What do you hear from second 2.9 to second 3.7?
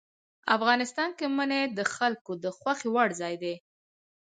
وړ ځای دی.